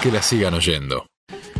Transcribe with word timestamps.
que 0.00 0.10
la 0.10 0.22
sigan 0.22 0.54
oyendo. 0.54 1.06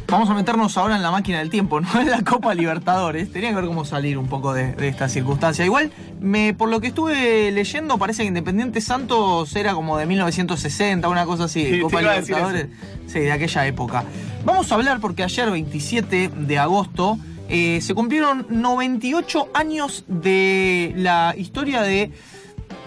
Vamos 0.08 0.28
a 0.28 0.34
meternos 0.34 0.76
ahora 0.76 0.96
en 0.96 1.02
la 1.02 1.10
máquina 1.10 1.38
del 1.38 1.50
tiempo, 1.50 1.80
no 1.80 2.00
en 2.00 2.10
la 2.10 2.22
Copa 2.22 2.54
Libertadores. 2.54 3.30
Tenía 3.30 3.50
que 3.50 3.56
ver 3.56 3.66
cómo 3.66 3.84
salir 3.84 4.18
un 4.18 4.28
poco 4.28 4.52
de, 4.52 4.72
de 4.72 4.88
esta 4.88 5.08
circunstancia. 5.08 5.64
Igual, 5.64 5.92
me, 6.20 6.54
por 6.54 6.68
lo 6.68 6.80
que 6.80 6.88
estuve 6.88 7.50
leyendo, 7.52 7.98
parece 7.98 8.22
que 8.22 8.28
Independiente 8.28 8.80
Santos 8.80 9.54
era 9.54 9.74
como 9.74 9.98
de 9.98 10.06
1960, 10.06 11.06
una 11.08 11.26
cosa 11.26 11.44
así. 11.44 11.64
Sí, 11.64 11.80
Copa 11.80 12.00
Libertadores. 12.00 12.68
Sí, 13.06 13.20
de 13.20 13.32
aquella 13.32 13.66
época. 13.66 14.04
Vamos 14.44 14.72
a 14.72 14.74
hablar 14.74 15.00
porque 15.00 15.22
ayer, 15.22 15.50
27 15.50 16.30
de 16.34 16.58
agosto, 16.58 17.18
eh, 17.48 17.80
se 17.82 17.94
cumplieron 17.94 18.46
98 18.48 19.50
años 19.54 20.04
de 20.08 20.92
la 20.96 21.34
historia 21.36 21.82
de 21.82 22.10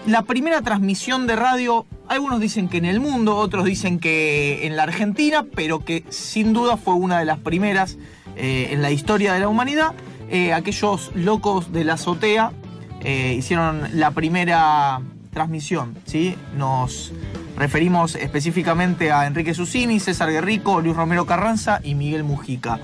la 0.06 0.22
primera 0.22 0.60
transmisión 0.62 1.26
de 1.26 1.36
radio, 1.36 1.86
algunos 2.08 2.40
dicen 2.40 2.68
que 2.68 2.78
en 2.78 2.84
el 2.84 3.00
mundo, 3.00 3.36
otros 3.36 3.64
dicen 3.64 3.98
que 3.98 4.66
en 4.66 4.76
la 4.76 4.84
Argentina, 4.84 5.44
pero 5.54 5.84
que 5.84 6.04
sin 6.10 6.52
duda 6.52 6.76
fue 6.76 6.94
una 6.94 7.18
de 7.18 7.24
las 7.24 7.38
primeras 7.38 7.96
eh, 8.36 8.68
en 8.72 8.82
la 8.82 8.90
historia 8.90 9.32
de 9.32 9.40
la 9.40 9.48
humanidad. 9.48 9.92
Eh, 10.30 10.52
aquellos 10.52 11.12
locos 11.14 11.72
de 11.72 11.84
la 11.84 11.94
azotea 11.94 12.52
eh, 13.00 13.34
hicieron 13.38 13.82
la 13.94 14.10
primera 14.10 15.00
transmisión, 15.32 15.94
¿sí? 16.04 16.36
Nos 16.56 17.12
referimos 17.56 18.16
específicamente 18.16 19.12
a 19.12 19.26
Enrique 19.26 19.54
Susini, 19.54 20.00
César 20.00 20.30
Guerrico, 20.30 20.80
Luis 20.80 20.96
Romero 20.96 21.26
Carranza 21.26 21.80
y 21.82 21.94
Miguel 21.94 22.24
Mujica. 22.24 22.80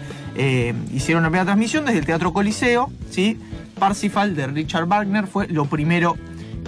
Hicieron 0.92 1.22
la 1.22 1.28
primera 1.28 1.44
transmisión 1.44 1.84
desde 1.84 1.98
el 1.98 2.06
Teatro 2.06 2.32
Coliseo, 2.32 2.90
¿sí? 3.10 3.38
Parsifal 3.78 4.34
de 4.34 4.46
Richard 4.46 4.86
Wagner 4.86 5.26
fue 5.26 5.48
lo 5.48 5.64
primero 5.66 6.16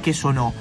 que 0.02 0.12
sonó. 0.12 0.52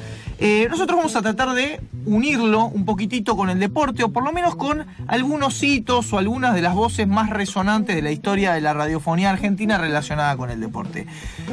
Eh, 0.43 0.67
nosotros 0.71 0.97
vamos 0.97 1.15
a 1.15 1.21
tratar 1.21 1.53
de 1.53 1.79
unirlo 2.07 2.65
un 2.65 2.83
poquitito 2.83 3.37
con 3.37 3.51
el 3.51 3.59
deporte, 3.59 4.03
o 4.03 4.11
por 4.11 4.23
lo 4.23 4.33
menos 4.33 4.55
con 4.55 4.87
algunos 5.05 5.61
hitos 5.61 6.11
o 6.11 6.17
algunas 6.17 6.55
de 6.55 6.63
las 6.63 6.73
voces 6.73 7.07
más 7.07 7.29
resonantes 7.29 7.95
de 7.95 8.01
la 8.01 8.09
historia 8.09 8.53
de 8.53 8.59
la 8.59 8.73
radiofonía 8.73 9.29
argentina 9.29 9.77
relacionada 9.77 10.35
con 10.35 10.49
el 10.49 10.59
deporte. 10.59 11.05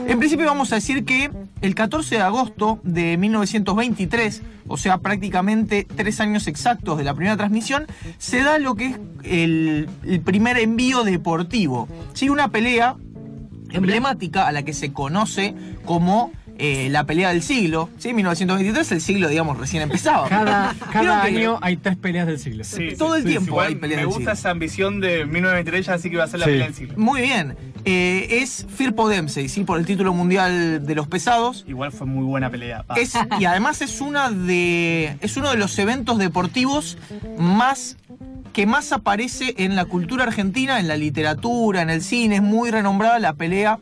En 0.07 0.19
principio 0.19 0.47
vamos 0.47 0.73
a 0.73 0.77
decir 0.77 1.05
que 1.05 1.31
el 1.61 1.75
14 1.75 2.15
de 2.15 2.23
agosto 2.23 2.81
de 2.83 3.19
1923, 3.19 4.43
o 4.69 4.79
sea, 4.79 4.97
prácticamente 4.97 5.87
tres 5.95 6.19
años 6.21 6.47
exactos 6.47 6.97
de 6.97 7.05
la 7.05 7.13
primera 7.13 7.37
transmisión, 7.37 7.87
se 8.17 8.43
da 8.43 8.59
lo 8.59 8.75
que 8.75 8.87
es 8.87 8.99
el, 9.25 9.91
el 10.03 10.21
primer 10.23 10.57
envío 10.57 11.05
deportivo. 11.05 11.89
¿sí? 12.15 12.31
Una 12.31 12.49
pelea 12.49 12.97
emblemática 13.71 14.47
a 14.47 14.53
la 14.53 14.63
que 14.63 14.73
se 14.73 14.95
conoce 14.95 15.55
como 15.85 16.33
eh, 16.59 16.89
la 16.91 17.05
pelea 17.05 17.29
del 17.31 17.43
siglo. 17.43 17.89
¿sí? 17.99 18.13
1923, 18.13 18.93
el 18.93 19.01
siglo, 19.01 19.29
digamos, 19.29 19.57
recién 19.59 19.83
empezaba. 19.83 20.29
Cada, 20.29 20.75
cada 20.93 21.23
que 21.23 21.29
año 21.39 21.59
hay 21.63 21.77
tres 21.77 21.97
peleas 21.97 22.27
del 22.27 22.39
siglo. 22.39 22.65
Sí, 22.65 22.95
Todo 22.99 23.17
el 23.17 23.25
tiempo 23.25 23.51
Igual 23.53 23.69
hay 23.69 23.75
peleas 23.77 23.97
Me 23.99 24.03
del 24.03 24.07
gusta 24.07 24.21
siglo. 24.21 24.33
esa 24.33 24.51
ambición 24.51 25.01
de 25.01 25.25
1923, 25.25 25.87
ya 25.87 25.95
así 25.95 26.11
que 26.11 26.17
va 26.17 26.25
a 26.25 26.29
ser 26.29 26.41
la 26.41 26.47
Sí. 26.47 26.51
pelea 26.53 26.67
del 26.67 26.75
siglo. 26.75 26.95
Muy 26.97 27.21
bien. 27.21 27.57
Eh, 27.85 28.41
es 28.43 28.67
Firpo 28.75 29.09
Dempsey, 29.09 29.49
¿sí? 29.49 29.65
por 29.65 29.79
el 29.79 29.87
título 29.87 30.13
mundial 30.13 30.85
de 30.85 30.95
los 30.95 31.07
pesados. 31.09 31.65
Igual 31.69 31.93
fue 31.93 32.07
muy 32.07 32.25
buena 32.25 32.51
pelea. 32.51 32.83
pa. 32.83 32.95
Es, 32.95 33.15
y 33.39 33.45
además 33.45 33.81
es 33.81 34.01
una 34.01 34.31
de. 34.31 35.17
es 35.21 35.37
uno 35.37 35.51
de 35.51 35.57
los 35.57 35.79
eventos 35.79 36.19
deportivos 36.19 36.99
más 37.39 37.97
que 38.53 38.67
más 38.67 38.91
aparece 38.93 39.55
en 39.59 39.77
la 39.77 39.85
cultura 39.85 40.25
argentina, 40.25 40.81
en 40.81 40.89
la 40.89 40.97
literatura, 40.97 41.83
en 41.83 41.91
el 41.91 42.03
cine. 42.03 42.37
Es 42.37 42.43
muy 42.43 42.71
renombrada 42.73 43.19
la 43.21 43.35
pelea. 43.35 43.79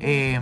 eh, 0.00 0.40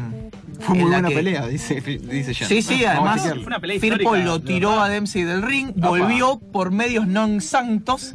Fue 0.62 0.74
muy 0.76 0.84
la 0.90 0.96
buena 0.96 1.08
que- 1.08 1.14
pelea, 1.14 1.46
dice, 1.46 1.80
dice 1.80 2.34
Jan. 2.34 2.48
Sí, 2.48 2.62
sí, 2.62 2.82
Vamos 2.84 2.96
además 2.96 3.16
chequearlo. 3.16 3.42
Fue 3.42 3.46
una 3.48 3.60
pelea 3.60 3.80
Firpo 3.80 4.16
lo 4.16 4.40
tiró 4.40 4.80
a 4.80 4.88
Dempsey 4.88 5.22
del 5.24 5.42
ring, 5.42 5.70
Opa. 5.76 5.88
volvió 5.88 6.38
por 6.38 6.70
medios 6.70 7.06
non 7.06 7.40
santos. 7.40 8.14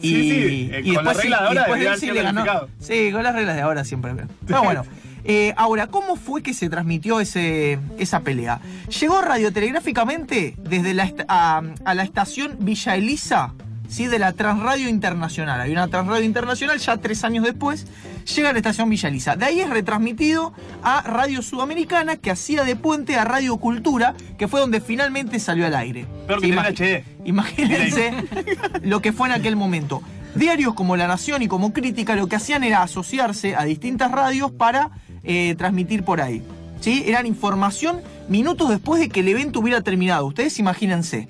Y, 0.00 0.08
Sí, 0.08 0.30
sí, 0.30 0.70
eh, 0.72 0.80
y 0.84 0.94
con 0.94 1.04
las 1.04 1.14
después, 1.16 1.16
reglas 1.22 1.40
de 1.40 1.46
ahora 1.46 1.96
le 1.96 2.22
ganó. 2.22 2.44
Sí, 2.80 3.10
con 3.12 3.22
las 3.22 3.34
reglas 3.34 3.54
de 3.56 3.62
ahora 3.62 3.84
siempre. 3.84 4.12
Pero 4.46 4.62
bueno. 4.64 4.84
eh, 5.24 5.54
ahora, 5.56 5.86
¿cómo 5.86 6.16
fue 6.16 6.42
que 6.42 6.54
se 6.54 6.68
transmitió 6.68 7.20
ese, 7.20 7.78
esa 7.98 8.20
pelea? 8.20 8.60
Llegó 9.00 9.22
radiotelegráficamente 9.22 10.56
desde 10.58 10.94
la 10.94 11.12
a 11.28 11.94
la 11.94 12.02
estación 12.02 12.56
Villa 12.60 12.96
Elisa, 12.96 13.54
¿sí? 13.88 14.06
de 14.08 14.18
la 14.18 14.32
Transradio 14.32 14.88
Internacional. 14.88 15.60
Hay 15.60 15.70
una 15.70 15.86
Transradio 15.88 16.24
Internacional, 16.24 16.78
ya 16.78 16.96
tres 16.96 17.22
años 17.24 17.44
después, 17.44 17.86
llega 18.24 18.50
a 18.50 18.52
la 18.52 18.58
estación 18.58 18.88
Villa 18.90 19.08
Elisa. 19.08 19.36
De 19.36 19.44
ahí 19.44 19.60
es 19.60 19.70
retransmitido 19.70 20.52
a 20.82 21.02
Radio 21.02 21.42
Sudamericana, 21.42 22.16
que 22.16 22.30
hacía 22.30 22.64
de 22.64 22.76
puente 22.76 23.16
a 23.16 23.24
Radio 23.24 23.56
Cultura, 23.58 24.14
que 24.38 24.48
fue 24.48 24.60
donde 24.60 24.80
finalmente 24.80 25.38
salió 25.40 25.66
al 25.66 25.74
aire. 25.74 26.06
Sí, 26.40 26.50
imagi- 26.52 26.74
HD. 26.74 27.04
Imagínense 27.24 28.12
lo 28.82 29.00
que 29.00 29.12
fue 29.12 29.28
en 29.28 29.34
aquel 29.34 29.56
momento. 29.56 30.02
Diarios 30.34 30.74
como 30.74 30.96
La 30.96 31.06
Nación 31.06 31.42
y 31.42 31.48
como 31.48 31.72
Crítica 31.72 32.16
lo 32.16 32.26
que 32.26 32.36
hacían 32.36 32.64
era 32.64 32.82
asociarse 32.82 33.54
a 33.54 33.64
distintas 33.64 34.10
radios 34.10 34.50
para 34.50 34.90
eh, 35.24 35.54
transmitir 35.58 36.04
por 36.04 36.20
ahí. 36.20 36.42
¿Sí? 36.80 37.04
Eran 37.06 37.26
información 37.26 38.00
minutos 38.28 38.68
después 38.70 39.00
de 39.00 39.08
que 39.08 39.20
el 39.20 39.28
evento 39.28 39.60
hubiera 39.60 39.82
terminado. 39.82 40.26
Ustedes 40.26 40.58
imagínense. 40.58 41.28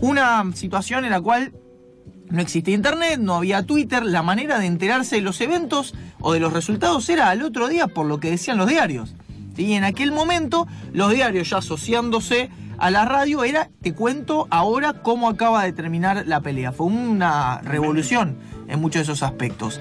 Una 0.00 0.44
situación 0.54 1.04
en 1.04 1.10
la 1.10 1.20
cual 1.20 1.52
no 2.28 2.40
existía 2.40 2.74
internet, 2.74 3.18
no 3.18 3.34
había 3.34 3.64
Twitter, 3.64 4.04
la 4.04 4.22
manera 4.22 4.58
de 4.58 4.66
enterarse 4.66 5.16
de 5.16 5.22
los 5.22 5.40
eventos 5.40 5.94
o 6.20 6.32
de 6.32 6.40
los 6.40 6.52
resultados 6.52 7.08
era 7.08 7.30
al 7.30 7.42
otro 7.42 7.68
día 7.68 7.86
por 7.86 8.06
lo 8.06 8.20
que 8.20 8.30
decían 8.30 8.58
los 8.58 8.68
diarios. 8.68 9.14
Y 9.56 9.72
en 9.72 9.84
aquel 9.84 10.12
momento 10.12 10.66
los 10.92 11.12
diarios 11.12 11.50
ya 11.50 11.58
asociándose 11.58 12.50
a 12.78 12.90
la 12.90 13.06
radio 13.06 13.42
era, 13.44 13.70
te 13.80 13.94
cuento 13.94 14.46
ahora 14.50 14.94
cómo 15.02 15.28
acaba 15.28 15.64
de 15.64 15.72
terminar 15.72 16.24
la 16.26 16.40
pelea. 16.40 16.72
Fue 16.72 16.86
una 16.86 17.60
revolución 17.62 18.36
en 18.68 18.80
muchos 18.80 19.00
de 19.06 19.12
esos 19.12 19.22
aspectos. 19.22 19.80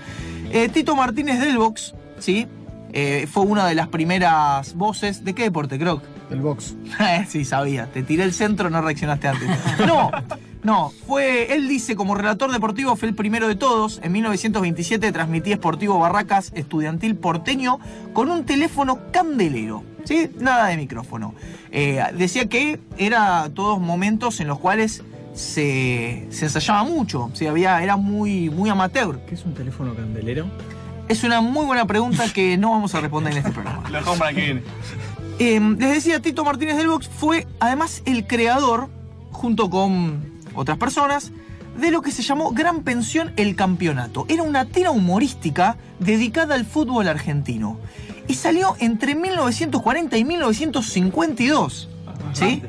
Eh, 0.52 0.70
Tito 0.70 0.96
Martínez 0.96 1.40
del 1.42 1.58
Box, 1.58 1.94
¿sí? 2.20 2.48
Eh, 2.94 3.28
fue 3.30 3.44
una 3.44 3.68
de 3.68 3.76
las 3.76 3.90
primeras 3.90 4.74
voces. 4.76 5.26
¿De 5.26 5.34
qué 5.34 5.44
deporte, 5.44 5.78
Croc? 5.78 6.02
El 6.32 6.40
box. 6.40 6.76
sí, 7.28 7.44
sabía. 7.44 7.88
Te 7.88 8.04
tiré 8.04 8.24
el 8.24 8.34
centro, 8.34 8.70
no 8.70 8.82
reaccionaste 8.82 9.28
antes. 9.28 9.50
No, 9.86 10.12
no. 10.66 10.92
Fue, 11.08 11.54
él 11.54 11.68
dice, 11.68 11.96
como 11.96 12.16
relator 12.16 12.52
deportivo, 12.52 12.96
fue 12.96 13.08
el 13.08 13.16
primero 13.16 13.48
de 13.48 13.56
todos. 13.56 14.00
En 14.04 14.12
1927 14.12 15.12
transmitía 15.12 15.56
Sportivo 15.56 16.00
Barracas 16.00 16.52
Estudiantil 16.56 17.16
Porteño 17.16 17.80
con 18.14 18.30
un 18.30 18.46
teléfono 18.46 19.00
candelero. 19.12 19.84
¿Sí? 20.04 20.30
Nada 20.40 20.68
de 20.68 20.78
micrófono. 20.78 21.34
Eh, 21.72 22.04
decía 22.18 22.48
que 22.48 22.80
era 22.98 23.50
todos 23.54 23.80
momentos 23.80 24.40
en 24.40 24.48
los 24.48 24.60
cuales 24.60 25.04
se, 25.34 26.28
se 26.30 26.46
ensayaba 26.46 26.84
mucho. 26.84 27.30
Sí, 27.34 27.48
había, 27.48 27.82
era 27.82 27.96
muy, 27.96 28.50
muy 28.50 28.70
amateur. 28.70 29.20
¿Qué 29.28 29.36
es 29.36 29.46
un 29.46 29.54
teléfono 29.54 29.96
candelero? 29.96 30.48
Es 31.08 31.24
una 31.24 31.42
muy 31.42 31.66
buena 31.66 31.86
pregunta 31.86 32.26
que 32.34 32.58
no 32.58 32.72
vamos 32.72 32.96
a 32.96 33.02
responder 33.02 33.34
en 33.34 33.40
este 33.40 33.52
programa. 33.52 33.84
Lo 33.90 33.98
dejamos 34.00 34.20
para 34.20 34.34
que 34.34 34.42
viene. 34.42 34.64
Eh, 35.38 35.60
les 35.60 35.90
decía, 35.92 36.22
Tito 36.22 36.44
Martínez 36.44 36.78
del 36.78 36.88
Box 36.88 37.08
fue 37.08 37.46
además 37.60 38.02
el 38.06 38.26
creador, 38.26 38.90
junto 39.32 39.70
con 39.70 40.35
otras 40.56 40.78
personas, 40.78 41.32
de 41.78 41.92
lo 41.92 42.02
que 42.02 42.12
se 42.12 42.24
llamó 42.24 42.52
Gran 42.52 42.84
Pensión 42.84 43.34
El 43.36 43.56
Campeonato. 43.56 44.26
Era 44.30 44.44
una 44.44 44.66
tira 44.66 44.92
humorística 44.92 45.78
dedicada 46.00 46.56
al 46.56 46.66
fútbol 46.66 47.08
argentino. 47.08 47.78
Y 48.28 48.36
salió 48.36 48.76
entre 48.80 49.16
1940 49.16 50.18
y 50.18 50.26
1952. 50.26 51.90
¿Sí? 52.34 52.64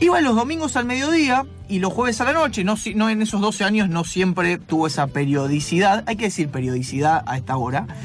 Iba 0.00 0.20
los 0.20 0.34
domingos 0.34 0.76
al 0.76 0.86
mediodía 0.86 1.46
y 1.68 1.78
los 1.78 1.92
jueves 1.92 2.20
a 2.20 2.24
la 2.24 2.32
noche. 2.32 2.64
No, 2.64 2.76
no 2.94 3.10
en 3.10 3.22
esos 3.22 3.40
12 3.40 3.64
años 3.64 3.88
no 3.88 4.04
siempre 4.04 4.58
tuvo 4.58 4.86
esa 4.86 5.06
periodicidad. 5.08 6.04
Hay 6.06 6.16
que 6.16 6.26
decir 6.26 6.48
periodicidad 6.48 7.22
a 7.26 7.36
esta 7.36 7.56
hora. 7.56 7.86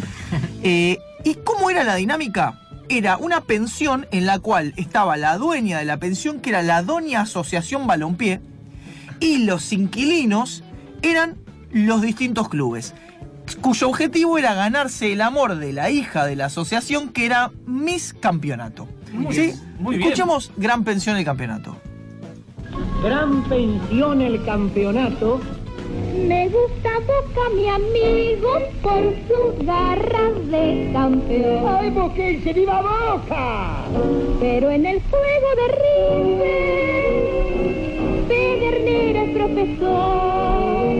Eh, 0.61 0.99
¿Y 1.23 1.35
cómo 1.35 1.69
era 1.69 1.85
la 1.85 1.95
dinámica? 1.95 2.59
Era 2.89 3.15
una 3.15 3.41
pensión 3.41 4.07
en 4.11 4.25
la 4.25 4.39
cual 4.39 4.73
estaba 4.75 5.15
la 5.15 5.37
dueña 5.37 5.79
de 5.79 5.85
la 5.85 5.97
pensión, 5.97 6.41
que 6.41 6.49
era 6.49 6.61
la 6.63 6.83
Doña 6.83 7.21
Asociación 7.21 7.87
Balompié, 7.87 8.41
y 9.19 9.39
los 9.45 9.71
inquilinos 9.73 10.63
eran 11.01 11.37
los 11.71 12.01
distintos 12.01 12.49
clubes, 12.49 12.93
cuyo 13.61 13.89
objetivo 13.89 14.37
era 14.37 14.53
ganarse 14.53 15.11
el 15.13 15.21
amor 15.21 15.55
de 15.55 15.73
la 15.73 15.89
hija 15.89 16.25
de 16.25 16.35
la 16.35 16.45
asociación, 16.45 17.09
que 17.09 17.25
era 17.25 17.51
Miss 17.65 18.13
Campeonato. 18.13 18.87
Muy 19.13 19.33
¿Sí? 19.33 19.41
bien, 19.41 19.75
muy 19.79 19.97
bien. 19.97 20.09
Escuchemos 20.09 20.51
Gran 20.57 20.83
Pensión 20.83 21.17
el 21.17 21.25
Campeonato. 21.25 21.77
Gran 23.03 23.43
pensión 23.47 24.21
el 24.21 24.43
campeonato. 24.43 25.39
Me 26.27 26.49
gusta 26.49 26.89
Boca, 26.99 27.49
mi 27.55 27.67
amigo, 27.67 28.59
por 28.81 29.15
sus 29.27 29.65
garras 29.65 30.47
de 30.51 30.89
campeón. 30.93 31.65
¡Ay, 31.67 31.89
Boquense, 31.89 32.53
viva 32.53 32.81
Boca! 32.81 33.85
Pero 34.39 34.69
en 34.69 34.85
el 34.85 35.01
juego 35.01 35.47
de 35.55 35.67
River, 35.81 36.68
Profesor. 39.53 40.95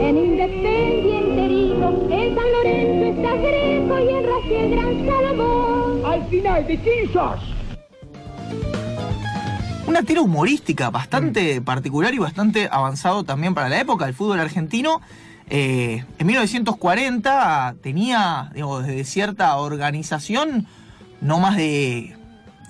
En 0.00 0.16
Independiente 0.16 1.44
herido, 1.44 2.08
en 2.10 2.34
San 2.34 2.52
Lorenzo 2.52 3.04
está 3.06 3.34
Greco 3.36 3.98
y 3.98 4.08
en 4.14 4.24
Racing 4.26 4.58
el 4.58 4.70
gran 4.70 5.06
Salomón. 5.06 6.04
Al 6.04 6.26
final, 6.28 6.66
¿de 6.66 6.78
quién 6.80 7.12
sos? 7.12 7.40
una 9.86 10.02
tira 10.02 10.20
humorística 10.20 10.90
bastante 10.90 11.62
particular 11.62 12.12
y 12.12 12.18
bastante 12.18 12.68
avanzado 12.70 13.22
también 13.24 13.54
para 13.54 13.68
la 13.68 13.80
época. 13.80 14.06
El 14.06 14.14
fútbol 14.14 14.40
argentino 14.40 15.00
eh, 15.48 16.04
en 16.18 16.26
1940 16.26 17.76
tenía, 17.82 18.50
digo, 18.52 18.82
desde 18.82 19.04
cierta 19.04 19.56
organización, 19.56 20.66
no 21.20 21.38
más 21.38 21.56
de 21.56 22.15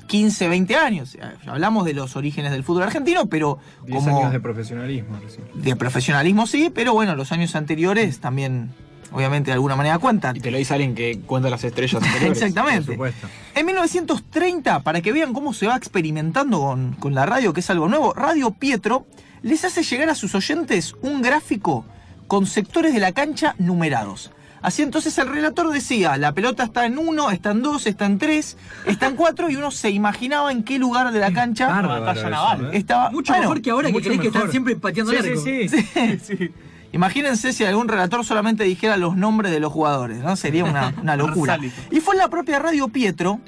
15, 0.07 0.49
20 0.49 0.77
años. 0.77 1.17
Hablamos 1.47 1.85
de 1.85 1.95
los 1.95 2.17
orígenes 2.17 2.53
del 2.53 2.65
fútbol 2.65 2.85
argentino, 2.85 3.27
pero 3.27 3.59
10 3.85 4.05
como 4.05 4.19
años 4.19 4.33
de 4.33 4.41
profesionalismo 4.41 5.19
recién. 5.23 5.47
de 5.55 5.77
profesionalismo 5.77 6.47
sí, 6.47 6.71
pero 6.75 6.93
bueno, 6.93 7.15
los 7.17 7.33
años 7.33 7.55
anteriores 7.57 8.21
también, 8.21 8.71
obviamente, 9.13 9.51
de 9.51 9.55
alguna 9.55 9.77
manera 9.77 9.99
cuentan. 9.99 10.37
Y 10.37 10.41
te 10.41 10.51
lo 10.51 10.59
dice 10.59 10.75
alguien 10.75 10.95
que 10.95 11.21
cuenta 11.21 11.51
las 11.51 11.65
estrellas 11.65 12.03
anteriores. 12.03 12.43
Exactamente. 12.43 12.87
Por 12.87 12.95
supuesto. 12.95 13.29
En 13.55 13.67
1930, 13.67 14.81
para 14.81 15.01
que 15.01 15.13
vean 15.13 15.33
cómo 15.33 15.53
se 15.53 15.67
va 15.67 15.77
experimentando 15.77 16.61
con, 16.61 16.93
con 16.95 17.15
la 17.15 17.27
radio, 17.27 17.53
que 17.53 17.61
es 17.61 17.71
algo 17.71 17.89
nuevo, 17.89 18.13
Radio 18.15 18.53
Pietro 18.53 19.07
les 19.43 19.65
hace 19.65 19.83
llegar 19.83 20.09
a 20.11 20.15
sus 20.15 20.35
oyentes 20.35 20.95
un 21.03 21.23
gráfico 21.23 21.85
con 22.27 22.47
sectores 22.47 22.93
de 22.93 23.01
la 23.01 23.13
cancha 23.13 23.55
numerados. 23.59 24.33
Así 24.63 24.83
entonces 24.83 25.17
el 25.19 25.29
relator 25.29 25.71
decía, 25.71 26.17
la 26.17 26.33
pelota 26.33 26.65
está 26.65 26.87
en 26.87 26.99
uno, 26.99 27.31
está 27.31 27.51
en 27.53 27.63
dos, 27.63 27.87
está 27.87 28.07
en 28.07 28.19
tres, 28.19 28.57
está 28.87 29.07
en 29.07 29.17
cuatro, 29.17 29.49
y 29.51 29.57
uno 29.57 29.71
se 29.71 29.91
imaginaba 29.91 30.51
en 30.51 30.65
qué 30.65 30.79
lugar 30.79 31.13
de 31.13 31.21
la 31.21 31.33
cancha 31.33 31.69
Bárbaro 31.69 32.01
batalla 32.01 32.21
eso, 32.21 32.31
naval. 32.31 32.65
¿eh? 32.75 32.79
estaba. 32.79 33.11
Mucho 33.11 33.33
Bueno, 33.33 33.43
mejor 33.49 33.63
que 33.63 33.71
ahora 33.71 33.89
que 33.89 33.93
mucho 33.93 34.05
creéis 34.05 34.21
que 34.23 34.29
están 34.29 34.51
siempre 34.51 34.77
pateando 34.77 35.13
Sí, 35.13 35.19
largo. 35.19 35.43
sí, 35.43 35.69
sí. 35.69 35.87
Sí. 36.25 36.51
Imagínense 36.93 37.53
si 37.53 37.65
algún 37.65 37.89
relator 37.89 38.25
solamente 38.25 38.65
dijera 38.65 38.97
los 38.97 39.17
nombres 39.17 39.53
de 39.53 39.61
los 39.61 39.73
jugadores, 39.73 40.19
¿no? 40.19 40.35
Sería 40.37 40.65
una, 40.65 40.95
una 41.03 41.17
locura. 41.17 41.59
Y 41.91 42.01
fue 42.01 42.17
la 42.17 42.29
propia 42.29 42.59
Radio 42.59 42.89
Pietro 42.89 43.41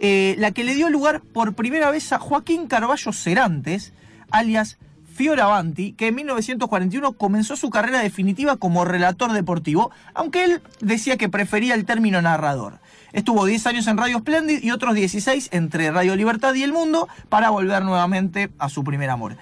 eh, 0.00 0.34
la 0.38 0.50
que 0.52 0.64
le 0.64 0.74
dio 0.74 0.88
lugar 0.90 1.20
por 1.20 1.54
primera 1.54 1.90
vez 1.90 2.12
a 2.12 2.18
Joaquín 2.18 2.66
Carballo 2.66 3.12
Cerantes, 3.12 3.92
alias 4.30 4.78
Fioravanti, 5.14 5.92
que 5.92 6.08
en 6.08 6.16
1941 6.16 7.12
comenzó 7.12 7.56
su 7.56 7.70
carrera 7.70 8.00
definitiva 8.00 8.56
como 8.56 8.84
relator 8.84 9.32
deportivo, 9.32 9.90
aunque 10.12 10.44
él 10.44 10.62
decía 10.80 11.16
que 11.16 11.28
prefería 11.28 11.74
el 11.74 11.84
término 11.84 12.20
narrador. 12.20 12.80
Estuvo 13.12 13.46
10 13.46 13.66
años 13.68 13.86
en 13.86 13.96
Radio 13.96 14.18
Splendid 14.18 14.62
y 14.62 14.72
otros 14.72 14.94
16 14.94 15.50
entre 15.52 15.92
Radio 15.92 16.16
Libertad 16.16 16.52
y 16.54 16.64
El 16.64 16.72
Mundo 16.72 17.08
para 17.28 17.50
volver 17.50 17.84
nuevamente 17.84 18.50
a 18.58 18.68
su 18.68 18.82
primer 18.82 19.08
amor. 19.08 19.36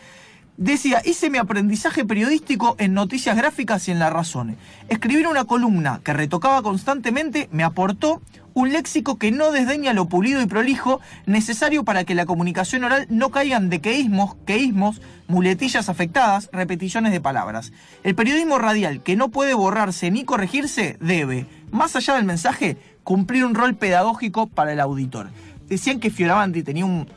Decía, 0.59 1.01
hice 1.05 1.31
mi 1.31 1.39
aprendizaje 1.39 2.05
periodístico 2.05 2.77
en 2.79 2.93
noticias 2.93 3.37
gráficas 3.37 3.89
y 3.89 3.91
en 3.91 3.99
La 3.99 4.11
Razón. 4.11 4.57
Escribir 4.89 5.27
una 5.27 5.45
columna 5.47 6.01
que 6.05 6.13
retocaba 6.13 6.63
constantemente 6.63 7.49
me 7.53 7.65
aportó 7.65 8.21
un 8.53 8.71
léxico 8.71 9.17
que 9.17 9.31
no 9.31 9.51
desdeña 9.51 9.95
lo 9.95 10.11
pulido 10.11 10.43
y 10.43 10.47
prolijo 10.47 11.01
necesario 11.25 11.85
para 11.85 12.05
que 12.05 12.15
la 12.15 12.27
comunicación 12.27 12.85
oral 12.85 13.07
no 13.09 13.31
caigan 13.31 13.71
de 13.71 13.81
queísmos, 13.81 14.37
queísmos, 14.45 15.01
muletillas 15.27 15.89
afectadas, 15.89 16.51
repeticiones 16.53 17.13
de 17.13 17.21
palabras. 17.23 17.73
El 18.03 18.15
periodismo 18.15 18.59
radial 18.59 19.03
que 19.03 19.17
no 19.17 19.31
puede 19.31 19.55
borrarse 19.55 20.11
ni 20.11 20.25
corregirse 20.25 20.99
debe, 21.01 21.47
más 21.71 21.97
allá 21.97 22.17
del 22.17 22.27
mensaje, 22.27 22.77
cumplir 23.05 23.47
un 23.47 23.55
rol 23.55 23.75
pedagógico 23.75 24.49
para 24.49 24.75
el 24.75 24.81
auditor. 24.81 25.31
Decían 25.67 25.99
que 25.99 26.11
Fioravanti 26.11 26.63
tenía 26.63 26.85
un, 26.85 27.09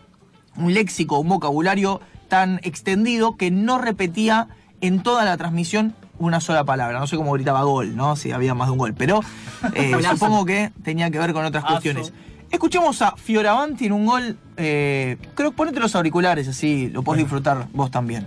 un 0.55 0.73
léxico, 0.73 1.19
un 1.19 1.27
vocabulario 1.27 1.99
tan 2.27 2.59
extendido 2.63 3.37
que 3.37 3.51
no 3.51 3.77
repetía 3.77 4.47
en 4.81 5.01
toda 5.03 5.25
la 5.25 5.37
transmisión 5.37 5.93
una 6.17 6.39
sola 6.39 6.63
palabra. 6.63 6.99
No 6.99 7.07
sé 7.07 7.17
cómo 7.17 7.33
gritaba 7.33 7.63
gol, 7.63 7.95
¿no? 7.95 8.15
Si 8.15 8.31
había 8.31 8.53
más 8.53 8.67
de 8.67 8.71
un 8.73 8.77
gol. 8.77 8.93
Pero 8.97 9.21
eh, 9.73 9.93
supongo 10.11 10.45
que 10.45 10.71
tenía 10.83 11.09
que 11.11 11.19
ver 11.19 11.33
con 11.33 11.43
otras 11.45 11.63
Aso. 11.63 11.73
cuestiones. 11.73 12.13
Escuchemos 12.51 13.01
a 13.01 13.15
Fioravanti 13.17 13.87
en 13.87 13.91
un 13.91 14.05
gol. 14.05 14.37
eh, 14.57 15.17
creo 15.33 15.51
que 15.51 15.57
ponete 15.57 15.79
los 15.79 15.95
auriculares, 15.95 16.47
así 16.47 16.89
lo 16.89 17.03
podés 17.03 17.23
disfrutar 17.23 17.67
vos 17.73 17.91
también. 17.91 18.25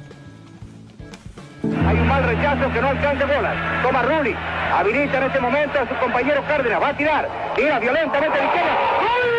Hay 1.86 1.96
un 1.98 2.06
mal 2.06 2.22
rechazo 2.24 2.72
que 2.72 2.80
no 2.80 2.88
alcanza 2.88 3.24
bolas. 3.26 3.82
Toma 3.82 4.02
Rulli. 4.02 4.34
Habilita 4.72 5.18
en 5.18 5.22
este 5.24 5.40
momento 5.40 5.78
a 5.78 5.88
su 5.88 5.94
compañero 6.00 6.44
Cárdenas. 6.46 6.80
Va 6.82 6.88
a 6.90 6.96
tirar. 6.96 7.28
Tira 7.56 7.78
violentamente 7.80 8.38
a 8.38 8.42
la 8.42 8.46
izquierda. 8.46 8.72
¡Gol! 9.00 9.37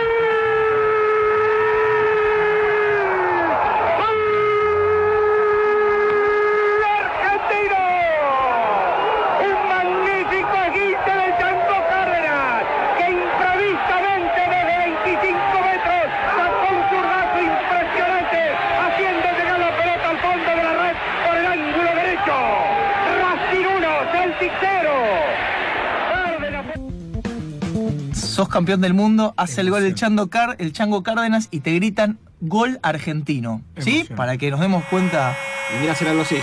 Campeón 28.60 28.82
del 28.82 28.94
mundo, 28.94 29.34
hace 29.38 29.62
el 29.62 29.70
gol 29.70 29.84
el 29.86 29.96
Chango, 29.96 30.30
Car- 30.30 30.58
el 30.60 30.74
Chango 30.74 31.02
Cárdenas 31.02 31.48
y 31.50 31.62
te 31.62 31.72
gritan 31.76 32.20
gol 32.42 32.78
argentino. 32.84 33.62
¿Sí? 33.78 34.06
Para 34.18 34.38
que 34.38 34.52
nos 34.52 34.60
demos 34.60 34.84
cuenta, 34.86 35.34
Y 35.74 35.80
mira 35.80 35.94
hacer 35.94 36.10
algo 36.10 36.24
así. 36.24 36.38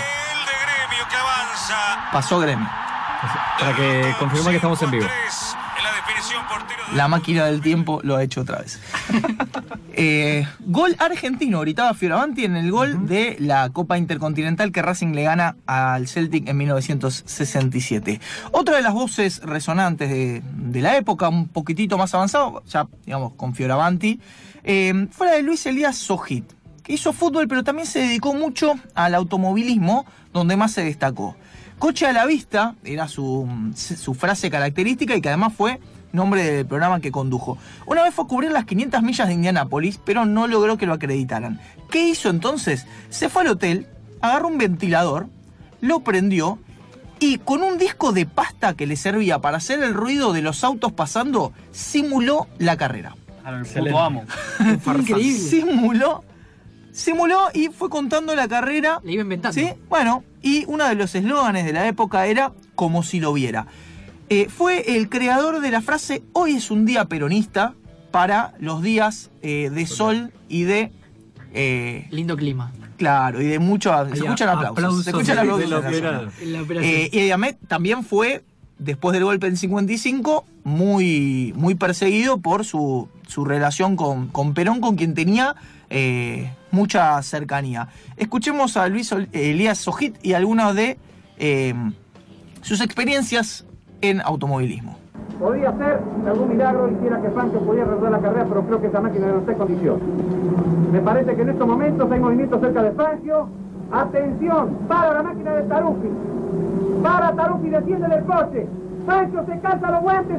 pasó 2.11 2.39
gremio. 2.39 2.67
Para 3.59 3.75
que 3.75 4.15
confirmar 4.19 4.49
que 4.51 4.55
estamos 4.55 4.81
en 4.81 4.91
vivo. 4.91 5.05
La 6.93 7.07
máquina 7.07 7.45
del 7.45 7.61
tiempo 7.61 7.99
lo 8.03 8.15
ha 8.15 8.23
hecho 8.23 8.41
otra 8.41 8.59
vez. 8.59 8.79
Eh, 9.99 10.45
gol 10.59 10.95
argentino, 10.99 11.61
gritaba 11.61 11.95
Fioravanti 11.95 12.45
en 12.45 12.55
el 12.55 12.69
gol 12.69 13.07
de 13.07 13.35
la 13.39 13.71
Copa 13.71 13.97
Intercontinental 13.97 14.71
que 14.71 14.83
Racing 14.83 15.15
le 15.15 15.23
gana 15.23 15.55
al 15.65 16.07
Celtic 16.07 16.47
en 16.47 16.55
1967. 16.55 18.21
Otra 18.51 18.75
de 18.75 18.83
las 18.83 18.93
voces 18.93 19.41
resonantes 19.41 20.07
de, 20.11 20.43
de 20.53 20.81
la 20.81 20.97
época, 20.97 21.29
un 21.29 21.47
poquitito 21.47 21.97
más 21.97 22.13
avanzado, 22.13 22.61
ya 22.67 22.87
digamos 23.07 23.33
con 23.33 23.55
Fioravanti, 23.55 24.19
eh, 24.63 25.07
fue 25.09 25.25
la 25.25 25.33
de 25.33 25.41
Luis 25.41 25.65
Elías 25.65 25.95
Sojit, 25.97 26.45
que 26.83 26.93
hizo 26.93 27.11
fútbol 27.11 27.47
pero 27.47 27.63
también 27.63 27.87
se 27.87 27.97
dedicó 27.97 28.35
mucho 28.35 28.75
al 28.93 29.15
automovilismo, 29.15 30.05
donde 30.31 30.57
más 30.57 30.73
se 30.73 30.83
destacó. 30.83 31.35
Coche 31.79 32.05
a 32.05 32.13
la 32.13 32.27
vista 32.27 32.75
era 32.83 33.07
su, 33.07 33.49
su 33.73 34.13
frase 34.13 34.51
característica 34.51 35.15
y 35.15 35.21
que 35.21 35.29
además 35.29 35.53
fue 35.57 35.79
nombre 36.17 36.43
del 36.43 36.65
programa 36.65 36.99
que 36.99 37.11
condujo. 37.11 37.57
Una 37.85 38.03
vez 38.03 38.13
fue 38.13 38.25
a 38.25 38.27
cubrir 38.27 38.51
las 38.51 38.65
500 38.65 39.01
millas 39.01 39.27
de 39.27 39.33
Indianápolis, 39.33 39.99
pero 40.03 40.25
no 40.25 40.47
logró 40.47 40.77
que 40.77 40.85
lo 40.85 40.93
acreditaran. 40.93 41.61
¿Qué 41.89 42.09
hizo 42.09 42.29
entonces? 42.29 42.85
Se 43.09 43.29
fue 43.29 43.43
al 43.43 43.49
hotel, 43.49 43.87
agarró 44.21 44.49
un 44.49 44.57
ventilador, 44.57 45.27
lo 45.79 46.01
prendió 46.01 46.59
y 47.19 47.37
con 47.39 47.63
un 47.63 47.77
disco 47.77 48.11
de 48.11 48.25
pasta 48.25 48.73
que 48.75 48.85
le 48.85 48.95
servía 48.95 49.39
para 49.39 49.57
hacer 49.57 49.81
el 49.81 49.93
ruido 49.93 50.33
de 50.33 50.41
los 50.41 50.63
autos 50.63 50.91
pasando, 50.91 51.53
simuló 51.71 52.47
la 52.59 52.77
carrera. 52.77 53.15
A 53.43 53.51
lo 53.51 53.59
Excelente. 53.59 53.91
puto 53.91 54.03
amo. 54.03 54.25
Increíble. 54.99 55.39
Simuló, 55.39 56.23
simuló 56.91 57.47
y 57.53 57.69
fue 57.69 57.89
contando 57.89 58.35
la 58.35 58.47
carrera 58.47 58.99
Le 59.03 59.13
iba 59.13 59.21
inventando. 59.21 59.53
¿Sí? 59.53 59.69
Bueno, 59.89 60.23
y 60.41 60.65
uno 60.67 60.87
de 60.87 60.95
los 60.95 61.15
eslóganes 61.15 61.65
de 61.65 61.73
la 61.73 61.87
época 61.87 62.25
era 62.27 62.51
como 62.75 63.03
si 63.03 63.19
lo 63.19 63.33
viera. 63.33 63.65
Eh, 64.29 64.47
fue 64.49 64.97
el 64.97 65.09
creador 65.09 65.61
de 65.61 65.71
la 65.71 65.81
frase 65.81 66.21
hoy 66.33 66.55
es 66.55 66.69
un 66.69 66.85
día 66.85 67.05
peronista 67.05 67.73
para 68.11 68.53
los 68.59 68.81
días 68.81 69.29
eh, 69.41 69.69
de 69.73 69.85
sol 69.85 70.31
y 70.49 70.63
de... 70.63 70.91
eh, 71.53 72.07
Lindo 72.11 72.35
clima. 72.35 72.71
claro, 72.97 73.41
y 73.41 73.45
de 73.45 73.59
mucho... 73.59 73.91
Se 74.09 74.15
escuchan 74.15 74.49
aplausos. 74.49 74.71
aplausos 74.71 75.03
se 75.05 75.09
escuchan 75.11 75.39
aplausos. 75.39 75.69
de 75.69 75.97
en 76.41 76.53
la. 76.53 76.59
En. 76.59 76.83
Eh, 76.83 77.09
y 77.11 77.19
Diamet 77.21 77.57
también 77.67 78.03
fue, 78.03 78.43
después 78.79 79.13
del 79.13 79.23
golpe 79.23 79.47
del 79.47 79.57
55, 79.57 80.45
muy, 80.65 81.53
muy 81.55 81.75
perseguido 81.75 82.39
por 82.39 82.65
su, 82.65 83.07
su 83.27 83.45
relación 83.45 83.95
con, 83.95 84.27
con 84.27 84.53
Perón, 84.53 84.81
con 84.81 84.95
quien 84.97 85.13
tenía 85.13 85.55
eh, 85.89 86.51
mucha 86.71 87.21
cercanía. 87.23 87.87
Escuchemos 88.17 88.75
a 88.75 88.87
Luis 88.89 89.13
Elías 89.31 89.77
Sojit 89.77 90.15
y 90.21 90.33
algunas 90.33 90.75
de 90.75 90.97
eh, 91.37 91.73
sus 92.61 92.81
experiencias 92.81 93.63
en 94.01 94.21
automovilismo. 94.21 94.95
Podría 95.39 95.71
ser 95.77 95.99
algún 96.27 96.49
milagro 96.49 96.89
hiciera 96.91 97.21
que 97.21 97.29
Pancho 97.29 97.59
pudiera 97.59 97.85
resolver 97.85 98.11
la 98.11 98.19
carrera, 98.19 98.45
pero 98.49 98.61
creo 98.63 98.81
que 98.81 98.87
esa 98.87 99.01
máquina 99.01 99.27
no 99.27 99.39
está 99.39 99.51
en 99.51 99.57
condiciones. 99.57 100.03
Me 100.91 100.99
parece 100.99 101.35
que 101.35 101.41
en 101.41 101.49
estos 101.49 101.67
momentos 101.67 102.11
hay 102.11 102.19
movimiento 102.19 102.59
cerca 102.59 102.81
de 102.81 102.91
Pancho. 102.91 103.47
Atención, 103.91 104.77
para 104.87 105.13
la 105.13 105.23
máquina 105.23 105.51
de 105.53 105.63
Tarufi. 105.63 106.09
Para 107.03 107.33
Tarufi, 107.33 107.69
desciende 107.69 108.07
del 108.07 108.23
coche. 108.25 108.67
Pancho 109.05 109.45
se 109.45 109.59
calza 109.59 109.91
los 109.91 110.01
guantes, 110.01 110.37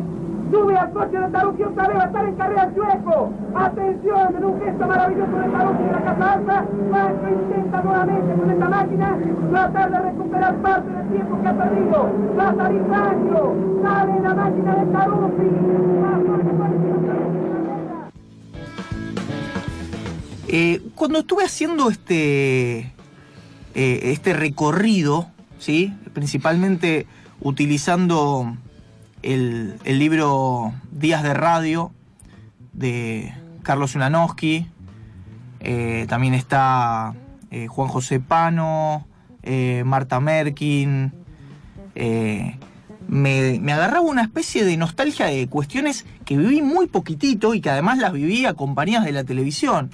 sube 0.51 0.77
al 0.77 0.93
coche 0.93 1.19
de 1.19 1.29
Tarufi 1.29 1.63
otra 1.63 1.89
vez, 1.89 1.97
va 1.99 2.03
a 2.03 2.07
estar 2.07 2.25
en 2.25 2.35
carrera 2.37 2.71
el. 2.75 3.33
Atención, 3.55 4.37
en 4.37 4.45
un 4.45 4.61
gesto 4.61 4.87
maravilloso 4.87 5.37
de 5.37 5.49
Tarufi 5.49 5.83
de 5.83 5.93
la 5.93 6.05
casa 6.05 6.33
alta. 6.33 6.65
Intenta 7.29 7.83
nuevamente 7.83 8.35
con 8.35 8.51
esta 8.51 8.69
máquina 8.69 9.19
tratar 9.51 9.91
de 9.91 9.99
recuperar 9.99 10.57
parte 10.57 10.91
del 10.91 11.09
tiempo 11.09 11.43
que 11.43 11.49
ha 11.49 11.57
perdido. 11.57 12.11
Va 12.39 12.49
a 12.49 12.57
salir 12.57 12.83
sale 13.83 14.21
la 14.21 14.35
máquina 14.35 14.75
de 14.77 14.93
carrera. 14.93 15.29
Eh, 20.51 20.81
cuando 20.95 21.19
estuve 21.19 21.45
haciendo 21.45 21.91
este, 21.91 22.79
eh, 22.79 22.93
este 23.75 24.33
recorrido, 24.33 25.27
¿sí? 25.59 25.95
principalmente 26.15 27.07
utilizando 27.41 28.57
el, 29.23 29.79
libro 29.85 30.73
Días 30.91 31.23
de 31.23 31.35
Radio 31.35 31.93
de 32.73 33.35
Carlos 33.63 33.95
Ulanowski, 33.95 34.67
eh, 35.61 36.07
también 36.09 36.35
está 36.35 37.15
eh, 37.51 37.67
Juan 37.67 37.89
José 37.89 38.21
Pano, 38.21 39.07
eh, 39.43 39.83
Marta 39.85 40.21
Merkin. 40.21 41.13
me, 41.95 43.59
me 43.61 43.73
agarraba 43.73 44.03
una 44.03 44.23
especie 44.23 44.65
de 44.65 44.77
nostalgia 44.77 45.27
de 45.27 45.49
cuestiones 45.49 46.07
que 46.25 46.37
viví 46.37 46.63
muy 46.63 46.87
poquitito 46.87 47.55
y 47.55 47.61
que 47.61 47.71
además 47.71 47.99
las 47.99 48.13
viví 48.13 48.47
acompañadas 48.47 49.07
de 49.07 49.13
la 49.13 49.25
televisión. 49.25 49.91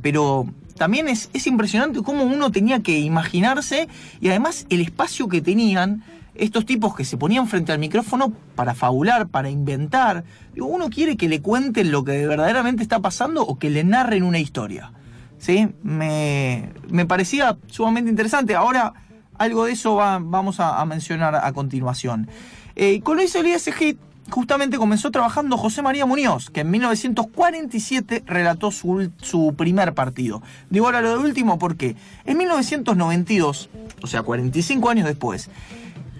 Pero 0.00 0.46
también 0.76 1.08
es, 1.08 1.28
es 1.32 1.48
impresionante 1.48 2.02
cómo 2.02 2.22
uno 2.22 2.52
tenía 2.52 2.80
que 2.82 3.00
imaginarse 3.00 3.88
y 4.20 4.28
además 4.28 4.66
el 4.70 4.80
espacio 4.80 5.28
que 5.28 5.40
tenían 5.40 6.04
estos 6.34 6.64
tipos 6.66 6.94
que 6.96 7.04
se 7.04 7.16
ponían 7.16 7.46
frente 7.48 7.72
al 7.72 7.78
micrófono 7.78 8.32
para 8.54 8.74
fabular, 8.74 9.28
para 9.28 9.50
inventar. 9.50 10.24
Digo, 10.54 10.66
uno 10.66 10.88
quiere 10.90 11.16
que 11.16 11.28
le 11.28 11.42
cuenten 11.42 11.90
lo 11.90 12.04
que 12.04 12.26
verdaderamente 12.26 12.82
está 12.82 13.00
pasando 13.00 13.42
o 13.42 13.58
que 13.58 13.70
le 13.70 13.84
narren 13.84 14.22
una 14.22 14.38
historia. 14.38 14.92
¿Sí? 15.38 15.68
Me, 15.82 16.70
me 16.88 17.04
parecía 17.04 17.56
sumamente 17.66 18.08
interesante. 18.10 18.54
Ahora 18.54 18.92
algo 19.38 19.64
de 19.64 19.72
eso 19.72 19.96
va- 19.96 20.20
vamos 20.22 20.60
a, 20.60 20.84
mencionar 20.84 21.34
a 21.34 21.52
continuación. 21.52 22.28
Eh, 22.76 23.00
con 23.00 23.18
eso 23.18 23.40
el 23.40 23.46
ISG 23.48 23.96
justamente 24.30 24.78
comenzó 24.78 25.10
trabajando 25.10 25.58
José 25.58 25.82
María 25.82 26.06
Muñoz, 26.06 26.48
que 26.48 26.60
en 26.60 26.70
1947 26.70 28.22
relató 28.26 28.70
su, 28.70 29.10
su 29.20 29.54
primer 29.56 29.94
partido. 29.94 30.42
Digo 30.70 30.86
ahora 30.86 31.00
lo 31.00 31.10
de 31.18 31.18
último 31.18 31.58
porque 31.58 31.96
en 32.24 32.38
1992, 32.38 33.68
o 34.00 34.06
sea, 34.06 34.22
45 34.22 34.90
años 34.90 35.06
después, 35.06 35.50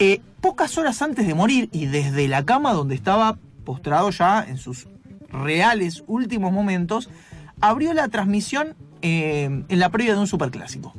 eh, 0.04 0.21
pocas 0.40 0.76
horas 0.78 1.00
antes 1.00 1.28
de 1.28 1.32
morir 1.32 1.68
y 1.71 1.87
desde 1.87 2.26
la 2.26 2.44
cama 2.44 2.73
donde 2.73 2.97
estaba 2.97 3.38
postrado 3.64 4.11
ya 4.11 4.44
en 4.44 4.59
sus 4.59 4.88
reales 5.30 6.02
últimos 6.09 6.52
momentos, 6.52 7.09
abrió 7.61 7.94
la 7.94 8.09
transmisión 8.09 8.75
eh, 9.00 9.64
en 9.68 9.78
la 9.78 9.90
previa 9.90 10.14
de 10.14 10.18
un 10.18 10.26
superclásico. 10.26 10.92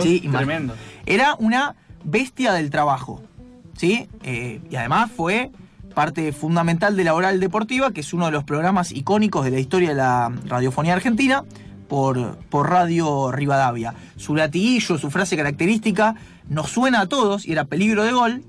Sí, 0.00 0.28
Tremendo. 0.30 0.76
Era 1.06 1.34
una 1.40 1.74
bestia 2.04 2.52
del 2.52 2.70
trabajo, 2.70 3.20
¿sí? 3.76 4.08
Eh, 4.22 4.60
y 4.70 4.76
además 4.76 5.10
fue 5.10 5.50
parte 5.92 6.32
fundamental 6.32 6.96
de 6.96 7.02
la 7.02 7.14
Oral 7.14 7.40
Deportiva, 7.40 7.90
que 7.90 8.02
es 8.02 8.12
uno 8.12 8.26
de 8.26 8.30
los 8.30 8.44
programas 8.44 8.92
icónicos 8.92 9.44
de 9.44 9.50
la 9.50 9.58
historia 9.58 9.88
de 9.88 9.96
la 9.96 10.32
radiofonía 10.46 10.92
argentina, 10.92 11.42
por, 11.88 12.36
por 12.50 12.70
Radio 12.70 13.32
Rivadavia. 13.32 13.94
Su 14.16 14.36
latiguillo, 14.36 14.98
su 14.98 15.10
frase 15.10 15.36
característica, 15.36 16.14
nos 16.48 16.70
suena 16.70 17.00
a 17.02 17.06
todos 17.08 17.46
y 17.46 17.52
era 17.52 17.64
peligro 17.64 18.04
de 18.04 18.12
gol. 18.12 18.42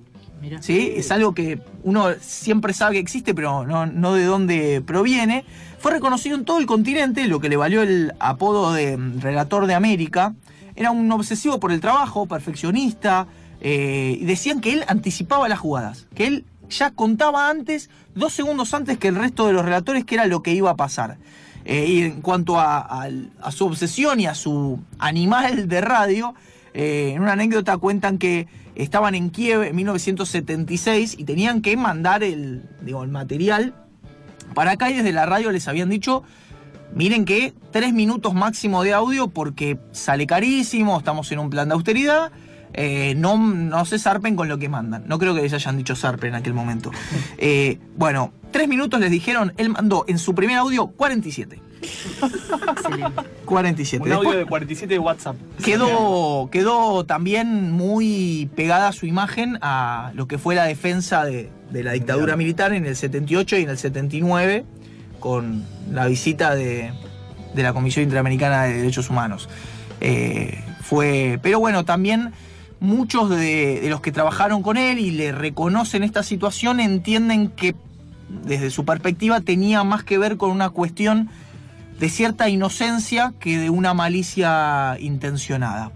¿sí? 0.62 0.92
Es 0.96 1.12
algo 1.12 1.34
que 1.34 1.60
uno 1.84 2.08
siempre 2.22 2.74
sabe 2.74 2.94
que 2.96 3.00
existe, 3.00 3.34
pero 3.34 3.66
no, 3.66 3.86
no 3.86 4.14
de 4.14 4.26
dónde 4.26 4.82
proviene. 4.86 5.46
Fue 5.80 5.92
reconocido 5.92 6.36
en 6.36 6.46
todo 6.46 6.58
el 6.60 6.66
continente, 6.66 7.28
lo 7.28 7.40
que 7.40 7.50
le 7.50 7.58
valió 7.58 7.82
el 7.82 8.14
apodo 8.20 8.74
de 8.74 8.98
mm, 8.98 9.20
relator 9.22 9.66
de 9.68 9.74
América. 9.76 10.34
Era 10.76 10.92
un 10.92 11.12
obsesivo 11.12 11.60
por 11.60 11.72
el 11.72 11.80
trabajo, 11.80 12.26
perfeccionista, 12.26 13.28
eh, 13.62 14.18
y 14.20 14.26
decían 14.26 14.62
que 14.62 14.74
él 14.74 14.84
anticipaba 14.88 15.48
las 15.48 15.60
jugadas, 15.60 16.06
que 16.16 16.28
él 16.28 16.46
ya 16.70 16.92
contaba 16.92 17.50
antes, 17.50 17.90
dos 18.16 18.34
segundos 18.34 18.74
antes 18.74 18.98
que 18.98 19.08
el 19.08 19.16
resto 19.16 19.48
de 19.48 19.54
los 19.54 19.64
relatores, 19.64 20.04
que 20.04 20.16
era 20.16 20.26
lo 20.26 20.42
que 20.44 20.54
iba 20.54 20.72
a 20.72 20.76
pasar. 20.76 21.18
Eh, 21.64 21.86
y 21.88 22.02
en 22.04 22.22
cuanto 22.22 22.60
a, 22.60 22.78
a- 22.80 23.10
a 23.42 23.52
su 23.52 23.66
obsesión 23.66 24.20
y 24.20 24.26
a 24.28 24.36
su 24.36 24.80
animal 25.00 25.68
de 25.68 25.82
radio, 25.82 26.36
eh, 26.76 27.14
en 27.16 27.22
una 27.22 27.32
anécdota 27.32 27.78
cuentan 27.78 28.18
que 28.18 28.48
estaban 28.76 29.16
en 29.16 29.30
Kiev 29.30 29.64
en 29.64 29.76
1976 29.78 31.16
y 31.18 31.24
tenían 31.24 31.62
que 31.62 31.78
mandar 31.78 32.22
el, 32.22 32.64
digo, 32.82 33.02
el 33.02 33.10
material 33.10 33.74
para 34.54 34.72
acá 34.72 34.92
y 34.92 34.96
desde 34.96 35.14
la 35.14 35.26
radio 35.26 35.52
les 35.52 35.70
habían 35.70 35.90
dicho, 35.90 36.24
miren 36.94 37.24
que 37.24 37.54
tres 37.72 37.94
minutos 37.94 38.34
máximo 38.34 38.84
de 38.84 38.94
audio 38.94 39.30
porque 39.30 39.80
sale 39.94 40.28
carísimo, 40.28 40.98
estamos 40.98 41.32
en 41.32 41.40
un 41.40 41.50
plan 41.50 41.70
de 41.70 41.76
austeridad, 41.76 42.32
eh, 42.74 43.16
no, 43.16 43.38
no 43.38 43.86
se 43.86 43.98
zarpen 43.98 44.36
con 44.36 44.50
lo 44.50 44.58
que 44.58 44.68
mandan. 44.68 45.06
No 45.08 45.18
creo 45.18 45.34
que 45.34 45.42
les 45.42 45.54
hayan 45.54 45.78
dicho 45.78 45.96
zarpen 45.96 46.30
en 46.30 46.36
aquel 46.36 46.54
momento. 46.54 46.92
Eh, 47.38 47.80
bueno, 47.96 48.34
tres 48.52 48.68
minutos 48.68 49.00
les 49.00 49.12
dijeron, 49.12 49.54
él 49.58 49.70
mandó 49.70 50.06
en 50.08 50.18
su 50.18 50.34
primer 50.34 50.58
audio 50.58 50.88
47. 50.88 51.62
47. 53.46 54.04
Un 54.04 54.12
audio 54.12 54.22
Después- 54.30 54.40
de 54.40 54.46
47 54.46 54.94
de 54.94 55.00
WhatsApp. 55.00 55.36
quedó, 55.64 56.50
quedó 56.52 57.06
también 57.06 57.72
muy 57.72 58.50
pegada 58.56 58.92
su 58.92 59.06
imagen 59.06 59.58
a 59.62 60.12
lo 60.16 60.28
que 60.28 60.38
fue 60.38 60.56
la 60.56 60.66
defensa 60.66 61.26
de, 61.26 61.50
de 61.72 61.84
la 61.84 61.94
dictadura 61.94 62.36
militar 62.36 62.74
en 62.74 62.86
el 62.86 62.96
78 62.96 63.58
y 63.58 63.64
en 63.64 63.70
el 63.70 63.78
79, 63.78 64.66
con 65.20 65.64
la 65.92 66.06
visita 66.08 66.56
de, 66.56 66.92
de 67.54 67.64
la 67.64 67.74
Comisión 67.74 68.04
Interamericana 68.04 68.64
de 68.64 68.74
Derechos 68.78 69.10
Humanos. 69.10 69.50
Eh, 70.02 70.60
fue, 70.82 71.40
pero 71.42 71.60
bueno, 71.60 71.86
también 71.86 72.32
muchos 72.80 73.30
de, 73.30 73.80
de 73.82 73.90
los 73.90 74.02
que 74.02 74.12
trabajaron 74.12 74.62
con 74.62 74.78
él 74.78 75.00
y 75.00 75.12
le 75.12 75.32
reconocen 75.32 76.04
esta 76.04 76.22
situación 76.24 76.80
entienden 76.80 77.50
que 77.50 77.74
desde 78.44 78.70
su 78.70 78.86
perspectiva 78.86 79.40
tenía 79.42 79.84
más 79.84 80.04
que 80.04 80.18
ver 80.18 80.36
con 80.38 80.52
una 80.52 80.70
cuestión 80.70 81.30
de 82.00 82.10
cierta 82.10 82.50
inocencia 82.50 83.34
que 83.40 83.58
de 83.58 83.70
una 83.70 83.94
malicia 83.94 84.98
intencionada. 85.00 85.92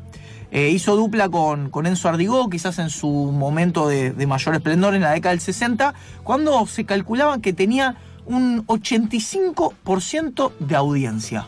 Eh, 0.52 0.70
hizo 0.70 0.96
dupla 0.96 1.30
con, 1.30 1.70
con 1.70 1.86
Enzo 1.86 2.10
Ardigó, 2.10 2.50
quizás 2.50 2.80
en 2.80 2.90
su 2.90 3.08
momento 3.08 3.88
de, 3.88 4.14
mayor 4.26 4.56
esplendor 4.56 4.96
en 4.96 5.02
la 5.02 5.12
década 5.12 5.32
del 5.32 5.42
60, 5.42 5.94
cuando 6.24 6.66
se 6.66 6.86
calculaba 6.86 7.40
que 7.40 7.54
tenía 7.54 7.98
un 8.26 8.66
85% 8.66 10.52
de 10.60 10.76
audiencia. 10.76 11.46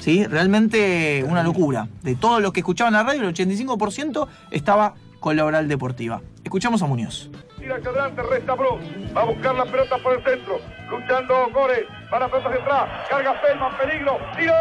¿Sí? 0.00 0.24
Realmente 0.24 1.24
una 1.28 1.44
locura. 1.44 1.88
De 2.02 2.16
todos 2.16 2.42
los 2.42 2.52
que 2.52 2.60
escuchaban 2.60 2.92
la 2.92 3.04
radio, 3.04 3.22
el 3.22 3.34
85% 3.34 4.26
estaba 4.50 4.94
con 5.20 5.36
la 5.36 5.44
oral 5.44 5.68
deportiva. 5.68 6.20
Escuchamos 6.42 6.82
a 6.82 6.86
Muñoz. 6.86 7.30
Hacia 7.72 7.88
adelante, 7.88 8.22
resta 8.22 8.54
Bruce. 8.54 8.84
Va 9.16 9.22
a 9.22 9.24
buscar 9.24 9.54
la 9.54 9.64
pelota 9.64 9.96
por 9.98 10.12
el 10.12 10.22
centro. 10.22 10.60
Luchando 10.90 11.48
Gore. 11.52 11.86
Para 12.10 12.28
pelota 12.28 12.48
hacia 12.50 12.60
atrás. 12.60 13.08
Carga 13.08 13.40
Pelman, 13.40 13.76
peligro. 13.78 14.18
Tiro. 14.36 14.52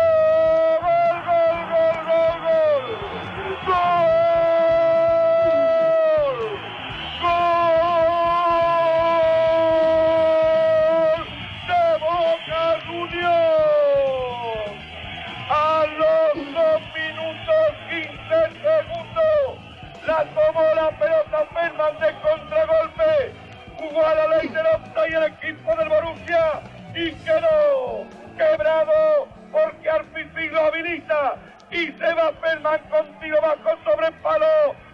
Bajo 32.13 33.69
sobre 33.83 34.07
el 34.07 34.13
palo 34.21 34.45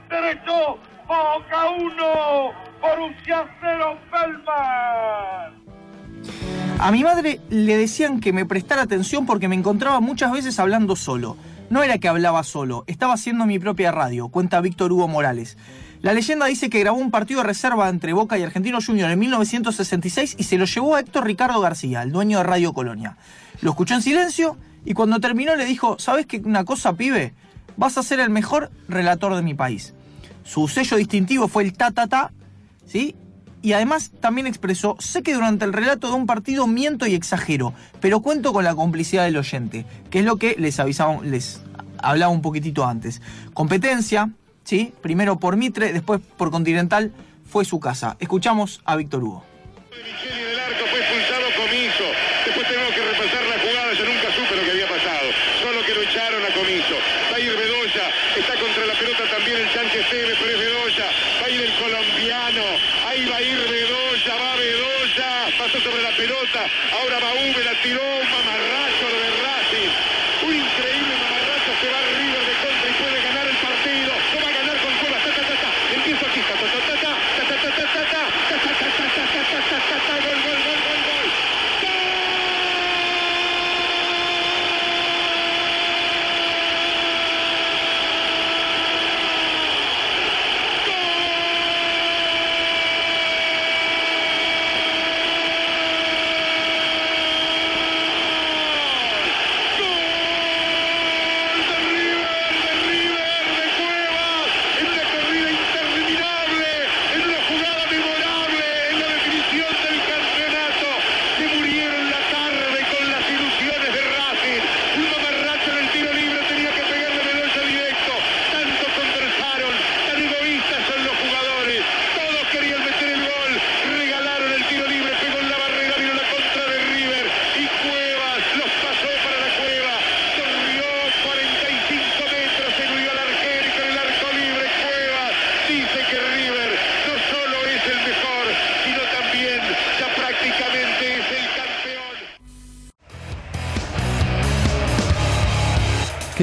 derecho. 0.10 0.78
Boca 1.08 1.70
1, 1.70 1.94
Borussia 2.82 3.46
0, 3.62 3.98
Pelman. 4.12 5.68
A 6.80 6.92
mi 6.92 7.04
madre 7.04 7.40
le 7.50 7.78
decían 7.78 8.20
que 8.20 8.34
me 8.34 8.46
prestara 8.46 8.82
atención 8.82 9.26
porque 9.26 9.48
me 9.48 9.56
encontraba 9.56 10.00
muchas 10.02 10.32
veces 10.32 10.60
hablando 10.60 10.96
solo. 10.96 11.38
No 11.70 11.82
era 11.82 11.98
que 11.98 12.08
hablaba 12.08 12.44
solo, 12.44 12.84
estaba 12.88 13.14
haciendo 13.14 13.46
mi 13.46 13.58
propia 13.58 13.92
radio, 13.92 14.28
cuenta 14.30 14.62
Víctor 14.62 14.92
Hugo 14.92 15.08
Morales. 15.08 15.58
La 16.02 16.14
leyenda 16.14 16.46
dice 16.46 16.70
que 16.70 16.80
grabó 16.80 16.98
un 16.98 17.10
partido 17.10 17.42
de 17.42 17.48
reserva 17.48 17.90
entre 17.90 18.14
Boca 18.14 18.38
y 18.38 18.44
Argentino 18.44 18.80
Junior 18.86 19.10
en 19.10 19.20
1966 19.20 20.36
y 20.38 20.44
se 20.44 20.58
lo 20.58 20.66
llevó 20.66 20.96
a 20.96 21.00
Héctor 21.00 21.26
Ricardo 21.26 21.60
García, 21.60 22.04
el 22.04 22.12
dueño 22.12 22.38
de 22.38 22.44
Radio 22.44 22.74
Colonia. 22.74 23.18
Lo 23.62 23.72
escuchó 23.72 23.96
en 23.96 24.02
silencio 24.02 24.58
y 24.88 24.94
cuando 24.94 25.20
terminó 25.20 25.54
le 25.58 25.66
dijo, 25.66 25.98
¿sabes 26.00 26.26
qué 26.26 26.38
una 26.38 26.64
cosa, 26.64 26.94
pibe? 26.94 27.34
Vas 27.76 27.98
a 27.98 28.04
ser 28.04 28.22
el 28.22 28.30
mejor 28.30 28.72
relator 28.88 29.36
de 29.36 29.42
mi 29.42 29.54
país. 29.54 29.94
Su 30.46 30.70
sello 30.70 30.96
distintivo 30.96 31.50
fue 31.50 31.64
el 31.64 31.74
ta 31.74 31.92
ta 31.92 32.08
ta, 32.08 32.32
¿sí? 32.86 33.14
Y 33.62 33.74
además 33.74 34.12
también 34.22 34.48
expresó, 34.48 34.96
sé 35.00 35.24
que 35.24 35.34
durante 35.34 35.66
el 35.66 35.74
relato 35.74 36.08
de 36.08 36.14
un 36.14 36.26
partido 36.26 36.68
miento 36.68 37.06
y 37.06 37.16
exagero, 37.16 37.74
pero 38.00 38.22
cuento 38.22 38.54
con 38.54 38.64
la 38.64 38.76
complicidad 38.76 39.26
del 39.26 39.36
oyente, 39.36 39.86
que 40.10 40.20
es 40.20 40.26
lo 40.26 40.38
que 40.38 40.56
les 40.58 40.80
avisaba, 40.80 41.22
les 41.22 41.62
hablaba 41.98 42.32
un 42.32 42.42
poquitito 42.42 42.86
antes. 42.86 43.22
Competencia, 43.54 44.30
¿sí? 44.64 44.94
Primero 45.02 45.38
por 45.38 45.58
Mitre, 45.58 45.92
después 45.92 46.22
por 46.38 46.50
Continental, 46.50 47.12
fue 47.46 47.66
su 47.66 47.82
casa. 47.82 48.16
Escuchamos 48.22 48.82
a 48.86 48.96
Víctor 48.96 49.22
Hugo. 49.22 49.44
pelota 58.98 59.24
también 59.30 59.58
el 59.58 59.70
Sánchez 59.74 60.10
Tevez, 60.10 60.38
pero 60.40 60.52
es 60.52 60.60
Bedoya. 60.60 61.06
Va 61.42 61.46
a 61.46 61.50
ir 61.50 61.62
el 61.62 61.74
colombiano. 61.76 62.64
Ahí 63.08 63.26
va 63.26 63.38
a 63.38 63.42
ir 63.42 63.58
Bedoya, 63.58 64.36
va 64.36 64.56
Bedoya. 64.56 65.58
Pasó 65.58 65.80
sobre 65.82 66.02
la 66.04 66.12
pelota. 66.12 66.66
Ahora 67.00 67.20
va 67.20 67.34
Uve, 67.34 67.64
la 67.64 67.74
tiró. 67.82 68.02
Un 68.02 68.30
mamarracho 68.30 69.08
de 69.08 69.30
Racing. 69.44 70.48
Un 70.48 70.56
increíble. 70.56 70.97